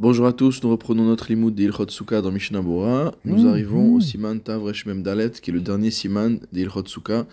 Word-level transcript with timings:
Bonjour 0.00 0.26
à 0.26 0.32
tous, 0.32 0.62
nous 0.62 0.70
reprenons 0.70 1.04
notre 1.04 1.28
limoud 1.28 1.54
d'Ilchot 1.54 1.90
Sukkah 1.90 2.22
dans 2.22 2.30
Mishnah 2.32 2.62
Bora. 2.62 3.12
Nous 3.26 3.42
Mmh, 3.44 3.48
arrivons 3.48 3.94
au 3.96 4.00
siman 4.00 4.40
Tavresh 4.40 4.86
Memdalet, 4.86 5.28
qui 5.28 5.50
est 5.50 5.52
le 5.52 5.60
dernier 5.60 5.90
siman 5.90 6.40
d'Ilchot 6.52 6.86
Sukkah. 6.86 7.26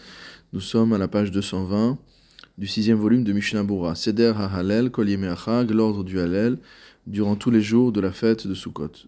Nous 0.52 0.60
sommes 0.60 0.92
à 0.92 0.98
la 0.98 1.08
page 1.08 1.32
220 1.32 1.98
du 2.58 2.68
sixième 2.68 2.98
volume 2.98 3.24
de 3.24 3.32
Mishnah 3.32 3.64
Bora. 3.64 3.96
Seder 3.96 4.34
HaHalel, 4.36 4.92
Kol 4.92 5.08
Yemei 5.08 5.30
Achag, 5.30 5.72
l'ordre 5.72 6.04
du 6.04 6.20
Halel, 6.20 6.58
durant 7.06 7.38
tous 7.38 7.52
les 7.52 7.62
jours 7.62 7.94
de 7.94 8.02
la 8.02 8.12
fête 8.12 8.46
de 8.46 8.54
Sukkot. 8.54 9.08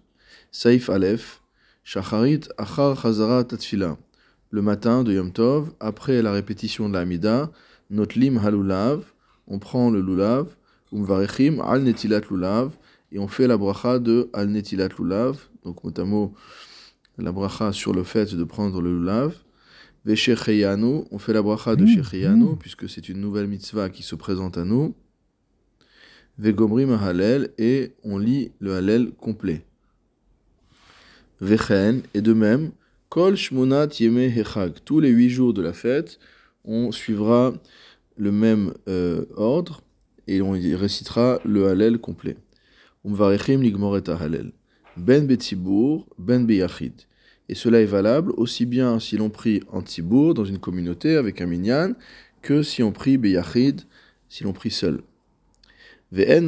Saif 0.54 0.90
Aleph, 0.90 1.42
Shacharit 1.84 2.48
Achar 2.58 2.98
Chazara 3.02 3.44
Tatfila. 3.44 3.98
Le 4.52 4.62
matin 4.62 5.04
de 5.04 5.12
Yom 5.12 5.34
Tov, 5.34 5.74
après 5.82 6.22
la 6.22 6.32
répétition 6.32 6.88
de 6.88 6.94
la 6.94 7.02
Hamida, 7.02 7.52
Notlim 7.90 8.38
Halulav, 8.38 9.04
on 9.50 9.60
prend 9.60 9.90
le 9.90 10.00
lulav, 10.00 10.48
Umvarechim 10.94 11.60
Al 11.60 11.84
Netilat 11.84 12.22
Lulav, 12.32 12.72
et 13.12 13.20
on 13.20 13.28
fait 13.28 13.48
la 13.48 13.58
bracha 13.58 14.00
de 14.00 14.30
Al 14.34 14.50
Netilat 14.50 14.90
Lulav, 15.00 15.38
donc 15.64 15.84
mot 15.84 15.94
à 15.98 16.06
mot, 16.06 16.34
la 17.18 17.32
bracha 17.32 17.74
sur 17.74 17.94
le 17.94 18.04
fait 18.04 18.36
de 18.36 18.44
prendre 18.44 18.82
le 18.82 18.98
lulav. 18.98 19.36
Veshecheyanu, 20.06 21.04
on 21.12 21.18
fait 21.18 21.34
la 21.34 21.42
bracha 21.42 21.76
de 21.76 21.84
Mm, 21.84 21.88
Shecheyanu, 21.88 22.52
mm. 22.52 22.58
puisque 22.58 22.88
c'est 22.88 23.10
une 23.10 23.20
nouvelle 23.20 23.48
mitzvah 23.48 23.90
qui 23.90 24.04
se 24.04 24.16
présente 24.16 24.58
à 24.58 24.64
nous. 24.64 24.96
Vegomrim 26.38 26.92
Halel, 26.94 27.50
et 27.58 27.92
on 28.04 28.18
lit 28.18 28.52
le 28.60 28.76
Halel 28.76 29.12
complet. 29.12 29.66
Vechen, 31.42 32.02
et 32.14 32.22
de 32.22 32.34
même, 32.34 32.72
Kol 33.10 33.36
Shmonat 33.36 33.88
Yeme 34.00 34.20
Hechag, 34.20 34.74
tous 34.86 35.00
les 35.00 35.10
huit 35.10 35.30
jours 35.30 35.54
de 35.54 35.62
la 35.62 35.74
fête, 35.74 36.20
on 36.64 36.92
suivra 36.92 37.54
le 38.16 38.32
même 38.32 38.74
euh, 38.88 39.26
ordre, 39.36 39.82
et 40.28 40.42
on 40.42 40.56
y 40.56 40.76
récitera 40.76 41.40
le 41.44 41.68
Halel 41.68 41.98
complet. 41.98 42.38
Ben 44.98 45.26
Ben 46.18 46.46
Beyachid. 46.46 46.94
Et 47.48 47.56
cela 47.56 47.80
est 47.80 47.86
valable 47.86 48.34
aussi 48.36 48.66
bien 48.66 49.00
si 49.00 49.16
l'on 49.16 49.30
prie 49.30 49.62
en 49.72 49.82
Tzibour, 49.82 50.34
dans 50.34 50.44
une 50.44 50.60
communauté 50.60 51.16
avec 51.16 51.40
un 51.40 51.46
minyan, 51.46 51.94
que 52.42 52.62
si 52.62 52.84
on 52.84 52.92
prie 52.92 53.18
Beyachid, 53.18 53.84
si 54.28 54.44
l'on 54.44 54.54
prie 54.54 54.72
seul. 54.72 55.02
Et 56.12 56.40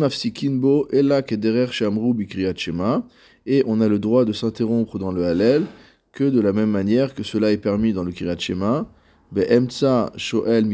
on 3.65 3.81
a 3.81 3.87
le 3.87 3.99
droit 3.99 4.25
de 4.25 4.33
s'interrompre 4.33 4.99
dans 4.99 5.11
le 5.11 5.25
Halel 5.25 5.65
que 6.11 6.23
de 6.25 6.41
la 6.41 6.51
même 6.51 6.71
manière 6.71 7.13
que 7.13 7.23
cela 7.23 7.51
est 7.51 7.57
permis 7.57 7.93
dans 7.93 8.03
le 8.03 8.11
Kriyat 8.11 8.37
Shema. 8.37 8.91
Be'emtsa 9.31 10.11
shoel. 10.17 10.65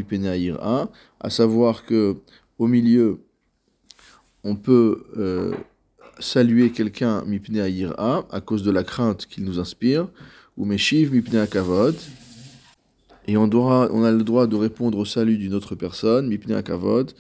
À 1.19 1.29
savoir 1.29 1.85
que 1.85 2.15
au 2.57 2.67
milieu, 2.67 3.19
on 4.43 4.55
peut 4.55 5.03
euh, 5.17 5.51
saluer 6.19 6.71
quelqu'un 6.71 7.23
mipne 7.25 7.59
ha'ira 7.59 8.27
à 8.31 8.41
cause 8.41 8.63
de 8.63 8.71
la 8.71 8.83
crainte 8.83 9.25
qu'il 9.25 9.43
nous 9.43 9.59
inspire, 9.59 10.09
ou 10.55 10.65
meshiv 10.65 11.11
mipne 11.11 11.37
ha'kavod, 11.37 11.95
et 13.27 13.35
on, 13.35 13.47
doit, 13.47 13.89
on 13.91 14.03
a 14.03 14.11
le 14.11 14.23
droit 14.23 14.47
de 14.47 14.55
répondre 14.55 14.97
au 14.97 15.05
salut 15.05 15.37
d'une 15.37 15.53
autre 15.53 15.75
personne, 15.75 16.27
mipne 16.27 16.53
ha'kavod, 16.53 17.11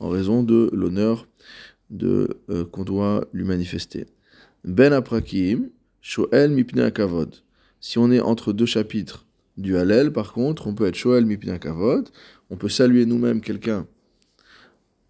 en 0.00 0.08
raison 0.08 0.42
de 0.42 0.68
l'honneur 0.72 1.26
de, 1.90 2.40
euh, 2.50 2.64
qu'on 2.64 2.84
doit 2.84 3.26
lui 3.32 3.44
manifester. 3.44 4.06
Ben 4.64 4.92
aprakim, 4.92 5.68
shoel 6.00 6.50
mipne 6.50 6.80
ha'kavod. 6.80 7.36
Si 7.80 7.98
on 7.98 8.10
est 8.10 8.20
entre 8.20 8.52
deux 8.52 8.66
chapitres 8.66 9.26
du 9.56 9.76
Hallel, 9.76 10.12
par 10.12 10.32
contre, 10.32 10.66
on 10.66 10.74
peut 10.74 10.86
être 10.86 10.96
shoel 10.96 11.24
mipne 11.24 11.50
ha'kavod, 11.50 12.08
on 12.50 12.56
peut 12.56 12.68
saluer 12.68 13.06
nous-mêmes 13.06 13.40
quelqu'un 13.40 13.86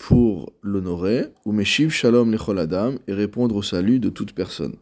pour 0.06 0.52
l'honorer, 0.62 1.28
ou 1.46 1.52
meshiv 1.52 1.88
shalom 1.88 2.30
lechol 2.30 2.58
adam, 2.58 2.96
et 3.08 3.14
répondre 3.14 3.56
au 3.56 3.62
salut 3.62 4.00
de 4.00 4.10
toute 4.10 4.34
personne. 4.34 4.74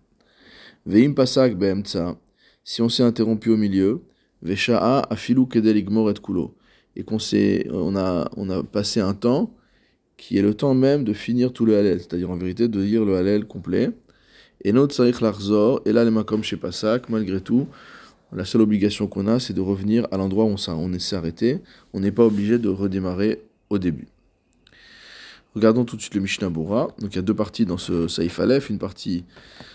Veim 0.84 1.12
pasak 1.12 1.56
be'emtsa, 1.56 2.16
si 2.64 2.82
on 2.82 2.88
s'est 2.88 3.04
interrompu 3.04 3.50
au 3.50 3.56
milieu, 3.56 4.02
vesha'a 4.42 5.06
afilu 5.10 5.46
kedel 5.46 5.76
et 5.76 5.84
kulo, 5.84 6.56
et 6.96 7.04
qu'on 7.04 7.20
s'est, 7.20 7.68
on 7.70 7.94
a, 7.94 8.28
on 8.36 8.50
a 8.50 8.64
passé 8.64 8.98
un 8.98 9.14
temps 9.14 9.54
qui 10.16 10.38
est 10.38 10.42
le 10.42 10.54
temps 10.54 10.74
même 10.74 11.04
de 11.04 11.12
finir 11.12 11.52
tout 11.52 11.66
le 11.66 11.76
Hallel, 11.76 12.00
c'est-à-dire 12.00 12.28
en 12.28 12.36
vérité 12.36 12.66
de 12.66 12.80
lire 12.80 13.04
le 13.04 13.14
Hallel 13.14 13.44
complet. 13.44 13.90
Et 14.64 14.72
notre 14.72 14.92
sarich 14.92 15.20
larzor, 15.20 15.82
et 15.84 15.92
là 15.92 16.04
les 16.04 16.10
makom 16.10 16.42
chez 16.42 16.56
Pasak, 16.56 17.08
malgré 17.08 17.40
tout, 17.40 17.68
la 18.32 18.44
seule 18.44 18.62
obligation 18.62 19.06
qu'on 19.06 19.28
a, 19.28 19.38
c'est 19.38 19.54
de 19.54 19.60
revenir 19.60 20.08
à 20.10 20.16
l'endroit 20.16 20.46
où 20.46 20.48
on 20.48 20.98
s'est 20.98 21.14
arrêté. 21.14 21.60
On 21.92 22.00
n'est 22.00 22.10
pas 22.10 22.24
obligé 22.24 22.58
de 22.58 22.68
redémarrer 22.68 23.40
au 23.70 23.78
début. 23.78 24.08
Regardons 25.54 25.84
tout 25.84 25.96
de 25.96 26.00
suite 26.00 26.14
le 26.14 26.22
Mishnah 26.22 26.48
Bora. 26.48 26.88
Donc 26.98 27.12
il 27.12 27.16
y 27.16 27.18
a 27.18 27.22
deux 27.22 27.34
parties 27.34 27.66
dans 27.66 27.76
ce 27.76 28.08
Saïf 28.08 28.40
Aleph, 28.40 28.70
une 28.70 28.78
partie 28.78 29.24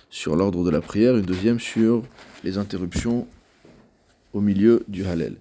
sur 0.10 0.36
l'ordre 0.36 0.64
de 0.64 0.72
la 0.72 0.82
prière, 0.82 1.16
une 1.16 1.26
deuxième 1.26 1.60
sur 1.60 2.02
les 2.44 2.58
interruptions 2.58 3.28
au 4.34 4.42
milieu 4.42 4.84
du 4.88 5.06
Hallel. 5.06 5.36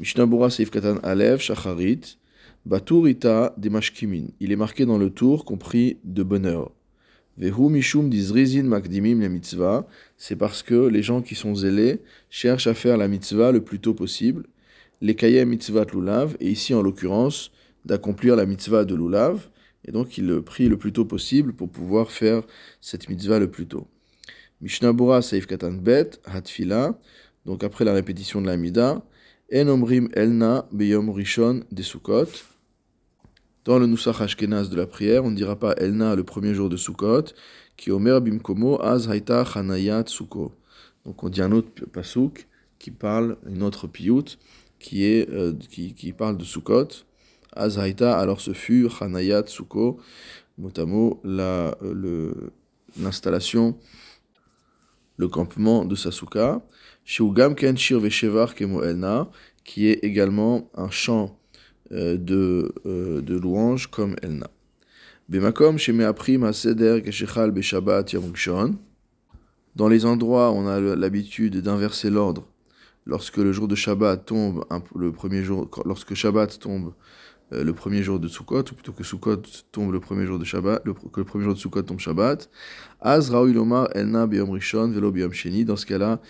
Mishnah 0.00 0.26
Bora 0.26 0.50
Saïf 0.50 0.70
Katan 0.70 0.96
Aleph, 1.04 1.40
Shacharit, 1.40 2.18
Baturita 2.66 3.54
Demashkimin. 3.56 4.26
Il 4.40 4.50
est 4.50 4.56
marqué 4.56 4.84
dans 4.84 4.98
le 4.98 5.10
tour 5.10 5.44
compris 5.44 5.98
de 6.02 6.24
bonheur. 6.24 6.72
Vehu 7.36 7.70
Mishum 7.70 8.10
Dizrizin 8.10 8.64
Makdimim 8.64 9.20
la 9.20 9.28
mitzvah. 9.28 9.86
C'est 10.16 10.34
parce 10.34 10.64
que 10.64 10.88
les 10.88 11.04
gens 11.04 11.22
qui 11.22 11.36
sont 11.36 11.54
zélés 11.54 12.02
cherchent 12.30 12.66
à 12.66 12.74
faire 12.74 12.96
la 12.96 13.06
mitzvah 13.06 13.52
le 13.52 13.62
plus 13.62 13.78
tôt 13.78 13.94
possible. 13.94 14.46
Les 15.00 15.14
kayem 15.14 15.48
mitzvah 15.48 15.84
lulav, 15.84 16.36
et 16.40 16.50
ici 16.50 16.74
en 16.74 16.82
l'occurrence 16.82 17.52
d'accomplir 17.84 18.34
la 18.34 18.44
mitzvah 18.44 18.84
de 18.84 18.96
lulav. 18.96 19.48
Et 19.84 19.92
donc 19.92 20.18
il 20.18 20.40
prie 20.42 20.68
le 20.68 20.76
plus 20.76 20.92
tôt 20.92 21.04
possible 21.04 21.52
pour 21.52 21.70
pouvoir 21.70 22.10
faire 22.10 22.42
cette 22.80 23.08
mitzvah 23.08 23.38
le 23.38 23.50
plus 23.50 23.66
tôt. 23.66 23.86
Mishnah 24.60 24.92
Bora 24.92 25.22
Saif 25.22 25.46
Katan 25.46 25.72
Bet, 25.72 26.10
Hatfila, 26.24 26.98
donc 27.46 27.62
après 27.62 27.84
la 27.84 27.92
répétition 27.92 28.42
de 28.42 28.46
la 28.46 28.56
Mida, 28.56 29.02
En 29.54 29.68
Omrim 29.68 30.08
Elna 30.12 30.68
Beyom 30.72 31.10
Rishon 31.10 31.62
de 31.70 31.82
Sukkot. 31.82 32.26
Dans 33.64 33.78
le 33.78 33.86
Nusach 33.86 34.20
Ashkenaz 34.20 34.68
de 34.68 34.76
la 34.76 34.86
prière, 34.86 35.24
on 35.24 35.30
ne 35.30 35.36
dira 35.36 35.58
pas 35.58 35.74
Elna 35.78 36.14
le 36.16 36.24
premier 36.24 36.54
jour 36.54 36.68
de 36.68 36.76
Sukkot, 36.76 37.34
qui 37.76 37.90
Omer 37.90 38.20
Bimkomo 38.20 38.82
Az 38.82 39.08
Haïta 39.08 39.44
Chanayat 39.44 40.04
Sukkot. 40.08 40.52
Donc 41.04 41.22
on 41.22 41.28
dit 41.28 41.40
un 41.40 41.52
autre 41.52 41.86
pasouk 41.86 42.48
qui 42.78 42.90
parle, 42.90 43.38
une 43.48 43.62
autre 43.62 43.86
piout, 43.86 44.38
qui, 44.78 45.04
euh, 45.04 45.54
qui, 45.70 45.94
qui 45.94 46.12
parle 46.12 46.36
de 46.36 46.44
Sukkot. 46.44 46.88
Azhaïta, 47.58 48.18
alors 48.18 48.40
ce 48.40 48.52
fut 48.52 48.88
Hanayat 49.00 49.44
Suko, 49.46 49.98
mot 50.56 50.70
à 50.76 50.84
mot, 50.84 51.20
la, 51.24 51.76
euh, 51.82 51.94
le- 51.94 52.52
l'installation, 53.00 53.76
le 55.16 55.28
campement 55.28 55.84
de 55.84 55.94
Sasuka. 55.94 56.62
Shugam 57.04 57.54
Ken 57.54 57.76
Shir 57.76 58.00
Veshevar 58.00 58.54
Kemo 58.54 58.82
Elna, 58.82 59.28
qui 59.64 59.88
est 59.88 60.04
également 60.04 60.70
un 60.74 60.90
chant 60.90 61.38
euh, 61.92 62.16
de, 62.16 62.72
euh, 62.86 63.20
de 63.22 63.36
louange 63.36 63.88
comme 63.88 64.14
Elna. 64.22 64.48
Bemakom 65.28 65.78
Sheme 65.78 66.02
Aprim 66.02 66.44
Haseder 66.44 67.02
Keshechal 67.02 67.50
Beshabbat 67.50 68.12
Yom. 68.12 68.76
Dans 69.76 69.88
les 69.88 70.04
endroits 70.04 70.50
où 70.50 70.56
on 70.56 70.66
a 70.66 70.80
l'habitude 70.80 71.58
d'inverser 71.58 72.10
l'ordre, 72.10 72.46
lorsque 73.06 73.36
le 73.36 73.52
jour 73.52 73.68
de 73.68 73.74
Shabbat 73.74 74.24
tombe, 74.26 74.64
le 74.94 75.12
premier 75.12 75.42
jour, 75.42 75.68
lorsque 75.84 76.14
Shabbat 76.14 76.58
tombe 76.58 76.92
euh, 77.52 77.64
le 77.64 77.72
premier 77.72 78.02
jour 78.02 78.20
de 78.20 78.28
Sukkot, 78.28 78.60
ou 78.60 78.74
plutôt 78.74 78.92
que 78.92 79.02
Sukkot 79.02 79.42
tombe 79.72 79.92
le 79.92 80.00
premier 80.00 80.26
jour 80.26 80.38
de 80.38 80.44
Shabbat, 80.44 80.82
le, 80.84 80.92
que 80.92 81.20
le 81.20 81.24
premier 81.24 81.44
jour 81.44 81.54
de 81.54 81.58
Sukkot 81.58 81.82
tombe 81.82 81.98
Shabbat. 81.98 82.50
Az 83.00 83.30
Raoui 83.30 83.52
Lomar 83.52 83.88
Elna 83.94 84.26
Rishon 84.26 84.90
Velo 84.90 85.10
Biyom 85.10 85.32
Sheni. 85.32 85.64
Dans 85.64 85.76
ce 85.76 85.86
cas-là, 85.86 86.20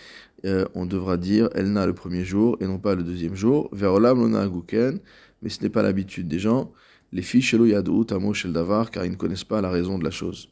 euh, 0.44 0.64
on 0.74 0.86
devra 0.86 1.16
dire 1.16 1.48
Elna 1.54 1.86
le 1.86 1.94
premier 1.94 2.24
jour 2.24 2.56
et 2.60 2.66
non 2.66 2.78
pas 2.78 2.94
le 2.94 3.02
deuxième 3.02 3.34
jour. 3.34 3.68
Verolam 3.72 4.20
Lona 4.20 4.42
Aguken, 4.42 5.00
mais 5.42 5.48
ce 5.48 5.62
n'est 5.62 5.70
pas 5.70 5.82
l'habitude 5.82 6.28
des 6.28 6.38
gens. 6.38 6.72
Les 7.12 7.22
filles 7.22 7.42
Shelo 7.42 7.66
Yadou 7.66 8.04
Tamo 8.04 8.34
Shel 8.34 8.52
Davar, 8.52 8.90
car 8.90 9.04
ils 9.04 9.10
ne 9.10 9.16
connaissent 9.16 9.44
pas 9.44 9.60
la 9.60 9.70
raison 9.70 9.98
de 9.98 10.04
la 10.04 10.10
chose. 10.10 10.48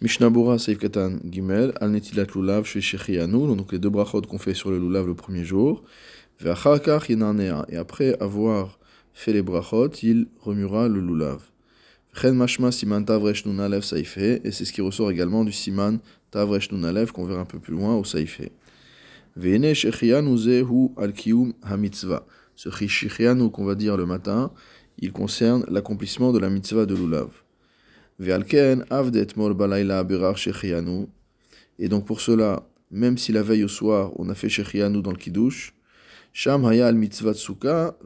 Mishnah 0.00 0.30
Bura 0.30 0.58
Seif 0.58 0.78
Katan 0.78 1.18
Gimel, 1.24 1.72
Al 1.80 1.90
Netilat 1.90 2.26
Lulav 2.34 2.64
Shwe 2.64 2.80
Shechianu, 2.80 3.56
donc 3.56 3.72
les 3.72 3.78
deux 3.78 3.90
brachot 3.90 4.22
qu'on 4.22 4.38
fait 4.38 4.54
sur 4.54 4.70
le 4.70 4.78
Lulav 4.78 5.06
le 5.06 5.14
premier 5.14 5.44
jour. 5.44 5.84
Et 6.44 6.48
après 7.76 8.16
avoir 8.20 8.77
fait 9.18 9.32
les 9.32 9.42
brachot, 9.42 9.90
il 10.02 10.28
remuera 10.38 10.88
le 10.88 11.00
lulav. 11.00 11.42
Et 12.22 12.28
c'est 14.52 14.64
ce 14.64 14.72
qui 14.72 14.80
ressort 14.80 15.10
également 15.10 15.44
du 15.44 15.50
siman 15.50 15.98
tavresh 16.30 16.70
nun 16.70 16.84
alev 16.84 17.10
qu'on 17.10 17.24
verra 17.24 17.40
un 17.40 17.44
peu 17.44 17.58
plus 17.58 17.74
loin 17.74 17.96
au 17.96 18.04
ha-mitzvah. 21.62 22.26
Ce 22.54 22.70
shechianu 22.70 23.50
qu'on 23.50 23.64
va 23.64 23.74
dire 23.74 23.96
le 23.96 24.06
matin, 24.06 24.52
il 24.98 25.10
concerne 25.12 25.64
l'accomplissement 25.68 26.32
de 26.32 26.38
la 26.38 26.48
mitzvah 26.48 26.86
de 26.86 26.94
lulav. 26.94 27.30
Et 31.80 31.88
donc 31.88 32.04
pour 32.06 32.20
cela, 32.20 32.68
même 32.90 33.18
si 33.18 33.32
la 33.32 33.42
veille 33.42 33.64
au 33.64 33.68
soir 33.68 34.12
on 34.16 34.28
a 34.28 34.36
fait 34.36 34.48
shechianu 34.48 35.02
dans 35.02 35.10
le 35.10 35.18
kiddush, 35.18 35.74
Sham 36.32 36.64
haya 36.64 36.86
al 36.86 36.94
mitzvah 36.94 37.32
de 37.32 37.38
Souka 37.38 37.96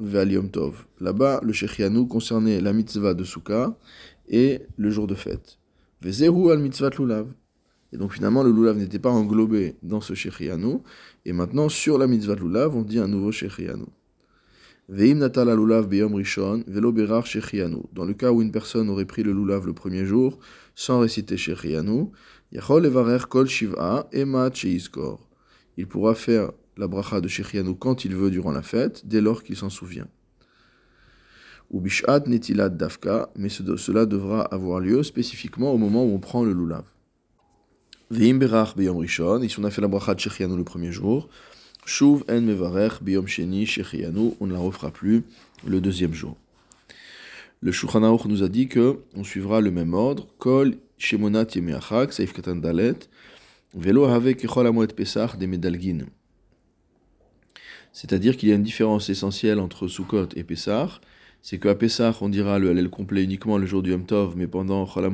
tov. 0.53 0.87
Là-bas, 1.01 1.41
le 1.43 1.53
Shechianu 1.53 2.07
concernait 2.09 2.61
la 2.61 2.73
mitzvah 2.73 3.15
de 3.15 3.25
Souka 3.25 3.77
et 4.29 4.63
le 4.77 4.91
jour 4.91 5.07
de 5.07 5.15
fête. 5.15 5.59
Vezehu 6.01 6.51
al 6.51 6.59
mitzvat 6.59 6.91
lulav. 6.99 7.29
Et 7.93 7.99
donc 7.99 8.13
finalement, 8.15 8.43
le 8.43 8.51
lulav 8.51 8.77
n'était 8.79 8.99
pas 8.99 9.11
englobé 9.11 9.77
dans 9.83 10.01
ce 10.01 10.15
shechianu. 10.15 10.79
Et 11.25 11.33
maintenant, 11.33 11.69
sur 11.69 11.99
la 11.99 12.07
mitzvah 12.07 12.35
lulav, 12.35 12.75
on 12.75 12.83
dit 12.83 12.99
un 12.99 13.07
nouveau 13.07 13.31
shechianu. 13.31 13.85
Veim 14.89 15.17
natal 15.17 15.55
lulav 15.55 15.89
beyom 15.89 16.15
rishon, 16.15 16.65
velo 16.67 16.91
berar 16.91 17.27
shechianu. 17.27 17.83
Dans 17.93 18.05
le 18.05 18.15
cas 18.15 18.33
où 18.33 18.41
une 18.41 18.51
personne 18.51 18.89
aurait 18.89 19.05
pris 19.05 19.23
le 19.23 19.33
lulav 19.33 19.67
le 19.67 19.75
premier 19.75 20.07
jour, 20.07 20.39
sans 20.75 21.01
réciter 21.01 21.37
shechianu, 21.37 22.07
yachol 22.51 22.87
evarer 22.87 23.29
kol 23.29 23.47
shiv'a 23.47 24.09
emat 24.13 24.55
sheizkor. 24.55 25.29
Il 25.77 25.87
pourra 25.87 26.15
faire 26.15 26.53
la 26.77 26.87
bracha 26.87 27.21
de 27.21 27.29
shechianu 27.29 27.75
quand 27.75 28.05
il 28.05 28.15
veut 28.15 28.31
durant 28.31 28.53
la 28.53 28.63
fête, 28.63 29.07
dès 29.07 29.21
lors 29.21 29.43
qu'il 29.43 29.57
s'en 29.57 29.71
souvient. 29.71 30.09
Ou 31.71 31.81
bishat 31.81 32.21
netilat 32.27 32.69
dafka, 32.69 33.31
mais 33.37 33.49
cela 33.49 34.07
devra 34.07 34.43
avoir 34.43 34.81
lieu 34.81 35.03
spécifiquement 35.03 35.73
au 35.73 35.79
moment 35.79 36.05
où 36.05 36.15
on 36.15 36.19
prend 36.19 36.45
le 36.45 36.53
lulav. 36.53 36.85
Veim 38.11 38.39
berach 38.39 38.77
beyom 38.77 38.99
rishon, 38.99 39.43
et 39.43 39.49
si 39.49 39.59
on 39.59 39.65
a 39.65 39.71
fait 39.71 39.81
la 39.81 39.89
bracha 39.89 40.15
de 40.15 40.21
shechianu 40.21 40.57
le 40.57 40.65
premier 40.65 40.93
jour, 40.93 41.29
shuv 41.87 42.25
en 42.29 42.41
mevarech 42.41 43.03
beyom 43.03 43.27
sheni 43.27 43.67
shechianu, 43.67 44.33
on 44.41 44.47
ne 44.47 44.53
la 44.53 44.59
refera 44.59 44.91
plus 44.91 45.25
le 45.67 45.81
deuxième 45.81 46.13
jour. 46.13 46.37
Le 47.63 47.71
Shulchan 47.71 48.19
nous 48.27 48.43
a 48.43 48.49
dit 48.49 48.67
que 48.67 48.99
on 49.15 49.23
suivra 49.25 49.61
le 49.61 49.71
même 49.71 49.95
ordre, 49.95 50.27
kol 50.39 50.75
shemonat 50.99 51.47
yemeachak, 51.55 52.13
saif 52.13 52.33
katan 52.33 52.57
dalet, 52.57 53.09
velo 53.73 54.05
have 54.07 54.35
kechol 54.35 54.87
pesach 54.89 55.39
de 55.39 55.47
medalgin. 55.47 56.07
C'est-à-dire 57.93 58.37
qu'il 58.37 58.49
y 58.49 58.53
a 58.53 58.55
une 58.55 58.63
différence 58.63 59.11
essentielle 59.11 59.59
entre 59.59 59.87
Sukkot 59.87 60.29
et 60.35 60.45
Pessah, 60.45 61.01
c'est 61.43 61.59
qu'à 61.59 61.75
Pessah, 61.75 62.17
on 62.21 62.29
dira 62.29 62.59
le 62.59 62.71
Hallel 62.71 62.89
complet 62.89 63.25
uniquement 63.25 63.59
le 63.59 63.67
jour 63.67 63.83
du 63.83 63.91
Yom 63.91 64.07
Tov, 64.07 64.35
mais 64.37 64.47
pendant 64.47 64.87
Chol 64.87 65.11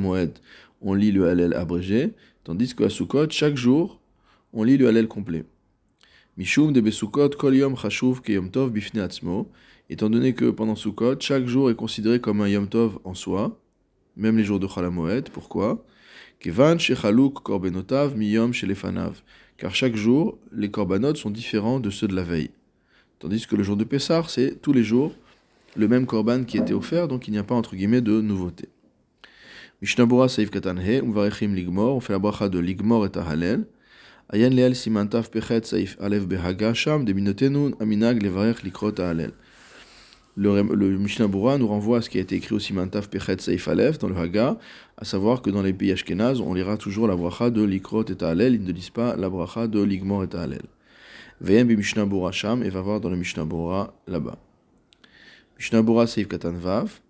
on 0.81 0.95
lit 0.95 1.11
le 1.11 1.29
Hallel 1.29 1.55
abrégé, 1.55 2.13
tandis 2.45 2.75
qu'à 2.75 2.89
Sukkot, 2.89 3.31
chaque 3.31 3.57
jour, 3.57 4.01
on 4.53 4.63
lit 4.63 4.77
le 4.77 4.89
Hallel 4.89 5.09
complet. 5.09 5.45
Mishum 6.37 6.73
de 6.73 6.81
Besukot 6.81 7.31
kol 7.31 7.57
yom 7.57 7.77
chashuv 7.77 8.21
ke 8.21 8.31
Yom 8.31 8.51
Tov 8.53 8.71
bifne 8.71 9.01
atzmo, 9.01 9.51
étant 9.91 10.09
donné 10.09 10.35
que 10.35 10.51
pendant 10.51 10.77
Sukkot, 10.77 11.17
chaque 11.19 11.47
jour 11.47 11.69
est 11.69 11.75
considéré 11.75 12.21
comme 12.21 12.41
un 12.43 12.49
Yom 12.49 12.69
Tov 12.69 13.01
en 13.03 13.15
soi, 13.15 13.59
même 14.17 14.37
les 14.37 14.45
jours 14.45 14.61
de 14.61 14.69
Chol 14.69 14.89
pourquoi? 15.33 15.85
Kevan 16.39 16.79
shechaluk 16.79 17.43
korbenotav 17.43 18.17
miyom 18.17 18.53
shelefanav, 18.53 19.23
car 19.57 19.75
chaque 19.75 19.97
jour, 19.97 20.39
les 20.53 20.71
korbanot 20.71 21.17
sont 21.17 21.31
différents 21.31 21.81
de 21.81 21.91
ceux 21.91 22.07
de 22.07 22.15
la 22.15 22.23
veille. 22.23 22.51
Tandis 23.19 23.47
que 23.47 23.57
le 23.57 23.65
jour 23.65 23.77
de 23.77 23.85
Pessah, 23.85 24.23
c'est 24.29 24.63
tous 24.63 24.73
les 24.73 24.85
jours 24.85 25.13
le 25.77 25.89
même 25.89 26.07
korban 26.07 26.45
qui 26.45 26.59
était 26.59 26.73
offert, 26.73 27.09
donc 27.09 27.29
il 27.29 27.33
n'y 27.33 27.39
a 27.39 27.45
pas 27.45 27.55
entre 27.55 27.75
guillemets 27.75 28.01
de 28.01 28.21
nouveauté. 28.21 28.69
Mishnabura 29.81 30.29
Saif 30.29 30.51
Katanhe, 30.51 31.05
Uvarechim 31.05 31.55
Ligmor, 31.55 31.97
on 31.97 32.01
fait 32.01 32.13
la 32.13 32.19
bracha 32.19 32.49
de 32.49 32.59
Ligmor 32.59 33.07
et 33.07 33.11
Tahalel. 33.11 33.67
Ayan 34.31 34.51
Leel 34.51 34.75
Simantav 34.75 35.31
Pechet 35.31 35.63
Saif 35.65 35.97
Alev 36.01 36.27
Behaga 36.27 36.75
Sham, 36.75 37.05
Deminotenu 37.05 37.75
Aminag 37.81 38.23
Levarech 38.23 38.63
Likrot 38.63 38.93
Tahalel. 38.93 39.33
Le, 40.37 40.63
le 40.63 40.99
Mishnabura 40.99 41.59
nous 41.59 41.67
renvoie 41.67 41.99
à 41.99 42.03
ce 42.03 42.11
qui 42.11 42.19
a 42.19 42.21
été 42.21 42.37
écrit 42.37 42.55
au 42.55 42.59
Simantav 42.59 43.09
Pechet 43.09 43.41
Saif 43.41 43.69
Alev 43.69 43.99
dans 43.99 44.09
le 44.09 44.17
Haga, 44.17 44.59
à 44.97 45.05
savoir 45.05 45.43
que 45.43 45.51
dans 45.51 45.63
les 45.63 45.73
pays 45.73 45.93
Ashkenaz, 45.93 46.41
on 46.41 46.55
lira 46.55 46.77
toujours 46.77 47.09
la 47.09 47.17
bracha 47.17 47.51
de 47.51 47.63
Likrot 47.63 48.05
et 48.05 48.17
Tahalel, 48.17 48.55
ils 48.55 48.65
ne 48.65 48.73
disent 48.73 48.91
pas 48.91 49.17
la 49.17 49.29
bracha 49.29 49.67
de 49.67 49.83
Ligmor 49.83 50.25
et 50.25 50.29
Tahalel. 50.29 50.63
Veyem 51.41 51.69
Mishnabura 51.69 52.33
Sham, 52.33 52.63
et 52.63 52.71
va 52.71 52.81
voir 52.81 53.01
dans 53.01 53.11
le 53.11 53.17
Mishnabura 53.17 53.95
là-bas. 54.07 54.39
Mishnabura 55.59 56.07
Saif 56.07 56.29
Katan 56.29 56.53
Vav 56.53 57.01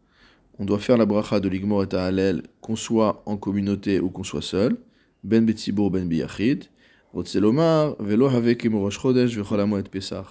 on 0.59 0.65
doit 0.65 0.79
faire 0.81 0.97
la 0.97 1.07
bracha 1.07 1.39
de 1.39 1.49
l'igmor 1.49 1.85
et 1.85 1.87
ta'alel, 1.87 2.43
qu'on 2.61 2.75
soit 2.75 3.23
en 3.27 3.37
communauté 3.37 4.01
ou 4.01 4.11
qu'on 4.11 4.25
soit 4.25 4.43
seul, 4.43 4.77
ben 5.23 5.45
betzibur 5.47 5.91
ben 5.91 6.09
biyachid, 6.09 6.65
rotzelomar, 7.15 7.95
velo 8.01 8.27
havek 8.27 8.67
rosh 8.73 8.99
chodesh 8.99 9.37
vechol 9.37 9.61
et 9.79 9.83
pesach. 9.85 10.27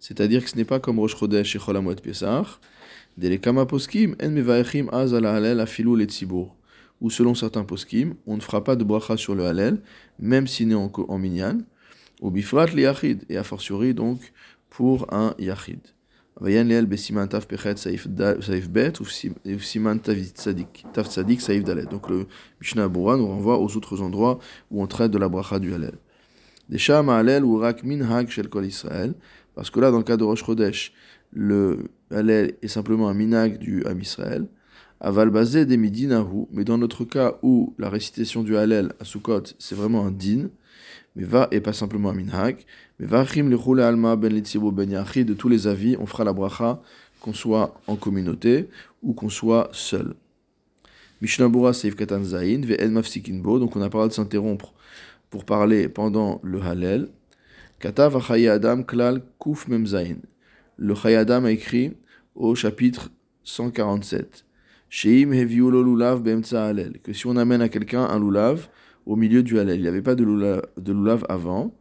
C'est-à-dire 0.00 0.42
que 0.42 0.50
ce 0.50 0.56
n'est 0.56 0.64
pas 0.64 0.80
comme 0.80 0.98
rosh 0.98 1.16
chodesh 1.16 1.54
et 1.54 1.58
chol 1.60 1.76
et 1.76 2.02
pesach, 2.02 2.58
delekama 3.16 3.64
poskim 3.66 4.16
en 4.20 4.30
mevaechim 4.30 4.88
az 4.92 5.14
ala 5.14 5.34
halel 5.36 5.60
afilu 5.60 5.96
letzibur. 5.96 6.56
Ou 7.00 7.08
selon 7.08 7.34
certains 7.34 7.64
poskim, 7.64 8.14
on 8.26 8.36
ne 8.36 8.42
fera 8.42 8.62
pas 8.64 8.76
de 8.76 8.84
bracha 8.84 9.16
sur 9.16 9.36
le 9.36 9.46
halel, 9.46 9.80
même 10.18 10.48
s'il 10.48 10.68
n'est 10.68 10.74
en, 10.74 10.90
en 10.92 11.18
minyan, 11.18 11.58
ou 12.20 12.30
bifrat 12.30 12.66
li 12.74 12.82
yachid, 12.82 13.24
et 13.28 13.36
a 13.36 13.42
fortiori 13.42 13.94
donc 13.94 14.32
pour 14.68 15.12
un 15.12 15.34
yachid. 15.38 15.80
Vayan 16.40 16.64
leel 16.64 16.86
besiman 16.86 17.28
taf 17.28 17.46
pechet 17.46 17.76
saif 17.76 18.06
bet 18.08 19.00
ou 19.00 19.04
siman 19.04 19.98
taf 20.00 20.16
tzadik 20.16 21.40
saif 21.40 21.64
dalet. 21.64 21.84
Donc 21.84 22.08
le 22.08 22.26
Mishnah 22.60 22.84
Abura 22.84 23.16
nous 23.16 23.26
renvoie 23.26 23.58
aux 23.58 23.76
autres 23.76 24.00
endroits 24.00 24.38
où 24.70 24.82
on 24.82 24.86
traite 24.86 25.10
de 25.10 25.18
la 25.18 25.28
bracha 25.28 25.58
du 25.58 25.74
Halel. 25.74 25.98
Desha 26.70 27.02
ma'alel 27.02 27.44
ou 27.44 27.58
rak 27.58 27.82
min 27.84 28.00
hag 28.00 28.30
shel 28.30 28.48
kol 28.48 28.64
Israël, 28.64 29.12
parce 29.54 29.70
que 29.70 29.80
là 29.80 29.90
dans 29.90 29.98
le 29.98 30.04
cas 30.04 30.16
de 30.16 30.24
Rosh 30.24 30.44
Chodesh, 30.44 30.92
le 31.32 31.90
Halel 32.10 32.54
est 32.62 32.68
simplement 32.68 33.08
un 33.08 33.14
minag 33.14 33.58
du 33.58 33.84
Ham 33.84 34.00
Israël. 34.00 34.46
Aval 35.00 35.30
basé 35.30 35.66
des 35.66 35.76
midinahu, 35.76 36.46
mais 36.52 36.64
dans 36.64 36.78
notre 36.78 37.04
cas 37.04 37.38
où 37.42 37.74
la 37.78 37.90
récitation 37.90 38.42
du 38.42 38.56
Halel 38.56 38.92
à 39.00 39.04
Sukkot 39.04 39.42
c'est 39.58 39.74
vraiment 39.74 40.06
un 40.06 40.10
din, 40.10 40.48
mais 41.16 41.24
va 41.24 41.48
et 41.50 41.60
pas 41.60 41.72
simplement 41.72 42.10
un 42.10 42.14
minhag. 42.14 42.64
Mais 42.98 43.06
va 43.06 43.24
le 43.24 43.82
alma 43.82 44.16
ben 44.16 44.42
ben 44.72 44.90
yachi 44.90 45.24
de 45.24 45.34
tous 45.34 45.48
les 45.48 45.66
avis, 45.66 45.96
on 45.98 46.06
fera 46.06 46.24
la 46.24 46.32
bracha 46.32 46.80
qu'on 47.20 47.32
soit 47.32 47.74
en 47.86 47.96
communauté 47.96 48.68
ou 49.02 49.12
qu'on 49.12 49.28
soit 49.28 49.68
seul. 49.72 50.14
Mishnabura 51.20 51.74
seif 51.74 51.96
katan 51.96 52.24
zain 52.24 52.62
ve 52.64 52.76
el 52.78 52.90
mafsikinbo, 52.90 53.58
donc 53.58 53.76
on 53.76 53.82
a 53.82 53.90
parlé 53.90 54.08
de 54.08 54.14
s'interrompre 54.14 54.72
pour 55.28 55.44
parler 55.44 55.88
pendant 55.88 56.40
le 56.42 56.62
halel. 56.62 57.08
Katav 57.78 58.16
adam 58.16 58.82
klal 58.84 59.22
kuf 59.38 59.68
mem 59.68 59.86
zain. 59.86 60.16
Le 60.78 60.94
Chayadam 60.94 61.44
a 61.44 61.50
écrit 61.50 61.92
au 62.34 62.54
chapitre 62.54 63.10
147. 63.44 64.46
Sheim 64.88 65.32
heviu 65.34 65.70
lulav 65.70 66.22
halel. 66.52 66.98
Que 67.02 67.12
si 67.12 67.26
on 67.26 67.36
amène 67.36 67.60
à 67.60 67.68
quelqu'un 67.68 68.04
un 68.04 68.18
lulav, 68.18 68.68
au 69.06 69.16
milieu 69.16 69.42
du 69.42 69.58
halal. 69.58 69.76
Il 69.76 69.82
n'y 69.82 69.88
avait 69.88 70.02
pas 70.02 70.14
de 70.14 70.24
lulav, 70.24 70.62
de 70.76 70.92
lulav 70.92 71.24
avant. 71.28 71.74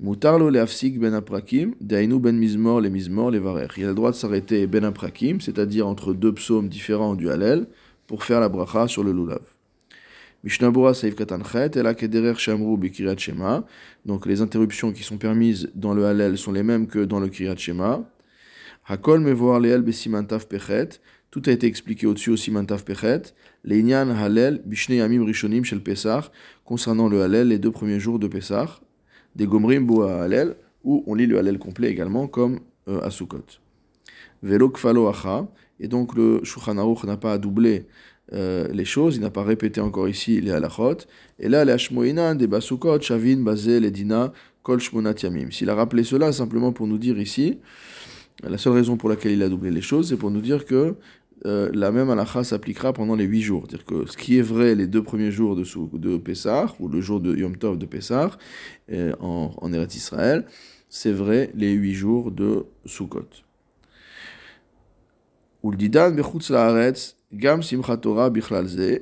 Mutarlo 0.00 0.50
le 0.50 0.60
afsik 0.60 0.98
ben 0.98 1.14
aprakim, 1.14 1.74
dainu 1.80 2.18
ben 2.18 2.36
mizmor 2.36 2.80
le 2.80 2.88
mizmor 2.88 3.30
le 3.30 3.38
varer. 3.38 3.68
Il 3.76 3.84
a 3.84 3.88
le 3.88 3.94
droit 3.94 4.10
de 4.10 4.16
s'arrêter 4.16 4.66
ben 4.66 4.84
aprakim, 4.84 5.40
c'est-à-dire 5.40 5.86
entre 5.86 6.12
deux 6.12 6.32
psaumes 6.32 6.68
différents 6.68 7.14
du 7.14 7.30
halal, 7.30 7.66
pour 8.06 8.24
faire 8.24 8.40
la 8.40 8.48
bracha 8.48 8.88
sur 8.88 9.04
le 9.04 9.12
lulav. 9.12 9.42
Mishnabura 10.44 10.92
saif 10.92 11.14
katanchet, 11.14 11.70
et 11.76 11.82
la 11.82 11.94
kederer 11.94 12.34
shamru 12.36 12.76
bikirat 12.76 13.16
shema. 13.16 13.64
Donc 14.04 14.26
les 14.26 14.40
interruptions 14.40 14.92
qui 14.92 15.04
sont 15.04 15.16
permises 15.16 15.70
dans 15.74 15.94
le 15.94 16.04
halal 16.04 16.36
sont 16.36 16.52
les 16.52 16.64
mêmes 16.64 16.88
que 16.88 17.04
dans 17.04 17.20
le 17.20 17.28
kirat 17.28 17.56
shema. 17.56 18.04
Hakol 18.88 19.22
besimantaf 19.82 20.48
pechet. 20.48 21.00
Tout 21.32 21.42
a 21.46 21.50
été 21.50 21.66
expliqué 21.66 22.06
au-dessus 22.06 22.28
aussi 22.28 22.50
Mantaf 22.50 22.84
Pechet. 22.84 23.22
L'Einyan 23.64 24.10
Halel, 24.10 24.60
Bishne 24.66 24.96
Yamim 24.96 25.24
Rishonim 25.24 25.64
Shel 25.64 25.82
Pesach, 25.82 26.30
concernant 26.62 27.08
le 27.08 27.22
Halel, 27.22 27.48
les 27.48 27.58
deux 27.58 27.70
premiers 27.70 27.98
jours 27.98 28.18
de 28.18 28.28
Pesach. 28.28 28.82
Des 29.34 29.46
Gomrim 29.46 29.86
Boa 29.86 30.24
Halel, 30.24 30.56
où 30.84 31.02
on 31.06 31.14
lit 31.14 31.26
le 31.26 31.38
Halel 31.38 31.58
complet 31.58 31.88
également, 31.88 32.28
comme 32.28 32.60
euh, 32.86 33.00
à. 33.00 33.08
Velo 34.42 34.68
Kfalo 34.68 35.08
Acha, 35.08 35.48
et 35.80 35.88
donc 35.88 36.14
le 36.14 36.44
Shulchan 36.44 36.74
n'a 36.74 37.16
pas 37.16 37.38
doublé 37.38 37.86
euh, 38.34 38.68
les 38.70 38.84
choses, 38.84 39.16
il 39.16 39.22
n'a 39.22 39.30
pas 39.30 39.42
répété 39.42 39.80
encore 39.80 40.10
ici 40.10 40.38
les 40.38 40.50
halachot. 40.50 40.98
Et 41.38 41.48
là, 41.48 41.64
les 41.64 41.72
Hashmoinan, 41.72 42.34
des 42.34 42.46
Basukot, 42.46 43.00
Shavin, 43.00 43.36
Bazel, 43.36 43.86
Edina, 43.86 44.34
Kol 44.62 44.80
Shmonat 44.80 45.14
Yamim. 45.22 45.50
S'il 45.50 45.70
a 45.70 45.74
rappelé 45.74 46.04
cela 46.04 46.30
simplement 46.30 46.72
pour 46.72 46.86
nous 46.86 46.98
dire 46.98 47.18
ici, 47.18 47.58
la 48.42 48.58
seule 48.58 48.72
raison 48.74 48.96
pour 48.96 49.08
laquelle 49.08 49.32
il 49.32 49.42
a 49.42 49.48
doublé 49.48 49.70
les 49.70 49.80
choses, 49.80 50.08
c'est 50.08 50.16
pour 50.16 50.30
nous 50.30 50.40
dire 50.40 50.66
que 50.66 50.96
euh, 51.44 51.70
la 51.72 51.90
même 51.90 52.10
halakha 52.10 52.44
s'appliquera 52.44 52.92
pendant 52.92 53.16
les 53.16 53.24
huit 53.24 53.42
jours. 53.42 53.64
C'est-à-dire 53.66 53.86
que 53.86 54.06
ce 54.06 54.16
qui 54.16 54.38
est 54.38 54.42
vrai 54.42 54.74
les 54.74 54.86
deux 54.86 55.02
premiers 55.02 55.30
jours 55.30 55.56
de, 55.56 55.64
de 55.98 56.16
Pessah, 56.16 56.74
ou 56.78 56.88
le 56.88 57.00
jour 57.00 57.20
de 57.20 57.34
Yom 57.34 57.56
Tov 57.56 57.78
de 57.78 57.86
Pessah, 57.86 58.30
euh, 58.92 59.12
en, 59.20 59.52
en 59.56 59.72
Eretz 59.72 59.96
Israël, 59.96 60.46
c'est 60.88 61.12
vrai 61.12 61.50
les 61.54 61.72
huit 61.72 61.94
jours 61.94 62.30
de 62.30 62.64
Sukkot. 62.84 63.28
Gam 67.34 67.62
Simchat 67.62 67.96
Torah 67.96 68.30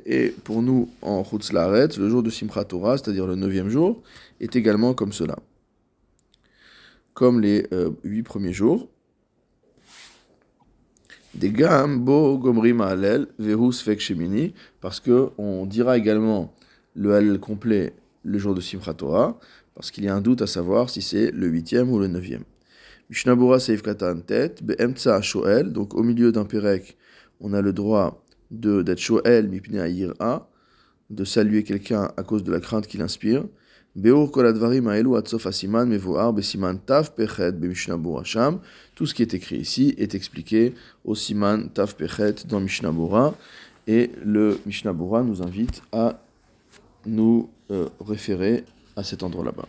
et 0.06 0.34
pour 0.44 0.62
nous 0.62 0.88
en 1.02 1.24
Chutz 1.24 1.52
le 1.52 2.08
jour 2.08 2.22
de 2.22 2.30
Simchat 2.30 2.64
Torah, 2.64 2.96
c'est-à-dire 2.96 3.26
le 3.26 3.34
neuvième 3.34 3.68
jour, 3.68 4.02
est 4.40 4.54
également 4.54 4.94
comme 4.94 5.12
cela. 5.12 5.36
Comme 7.12 7.40
les 7.40 7.66
euh, 7.72 7.90
huit 8.04 8.22
premiers 8.22 8.52
jours, 8.52 8.88
des 11.34 11.50
bo 11.50 12.38
verus 13.38 13.82
fek 13.82 14.00
shemini, 14.00 14.54
parce 14.80 15.00
que 15.00 15.30
on 15.38 15.66
dira 15.66 15.96
également 15.96 16.54
le 16.94 17.14
halel 17.14 17.38
complet 17.38 17.94
le 18.24 18.38
jour 18.38 18.54
de 18.54 18.60
Simchat 18.60 18.94
Torah, 18.94 19.38
parce 19.74 19.90
qu'il 19.90 20.04
y 20.04 20.08
a 20.08 20.14
un 20.14 20.20
doute 20.20 20.42
à 20.42 20.46
savoir 20.46 20.90
si 20.90 21.02
c'est 21.02 21.30
le 21.30 21.46
huitième 21.46 21.90
ou 21.90 21.98
le 21.98 22.08
neuvième. 22.08 22.44
Mishnabura 23.08 23.58
seif 23.58 23.82
tet 23.82 24.54
be'emtsa 24.62 25.20
shoel, 25.22 25.72
donc 25.72 25.94
au 25.94 26.02
milieu 26.02 26.32
d'un 26.32 26.44
perek, 26.44 26.96
on 27.40 27.52
a 27.54 27.60
le 27.60 27.72
droit 27.72 28.24
de 28.50 28.82
d'être 28.82 28.98
shoel 28.98 29.48
mipne 29.48 29.78
a 30.20 30.48
de 31.10 31.24
saluer 31.24 31.64
quelqu'un 31.64 32.12
à 32.16 32.22
cause 32.22 32.44
de 32.44 32.52
la 32.52 32.60
crainte 32.60 32.86
qu'il 32.86 33.02
inspire. 33.02 33.44
Tout 33.96 34.30
ce 39.06 39.14
qui 39.14 39.22
est 39.22 39.34
écrit 39.34 39.56
ici 39.56 39.94
est 39.98 40.14
expliqué 40.14 40.74
au 41.04 41.16
siman 41.16 41.68
taf 41.68 41.96
pechet 41.96 42.34
dans 42.46 42.60
Mishnah 42.60 42.92
Bora. 42.92 43.34
Et 43.88 44.12
le 44.24 44.60
Mishnah 44.64 44.92
Bora 44.92 45.24
nous 45.24 45.42
invite 45.42 45.82
à 45.90 46.20
nous 47.04 47.50
euh, 47.72 47.88
référer 48.00 48.62
à 48.94 49.02
cet 49.02 49.24
endroit 49.24 49.44
là-bas. 49.44 49.66